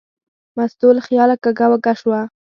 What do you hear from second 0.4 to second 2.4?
مستو له خیاله کږه وږه شوه.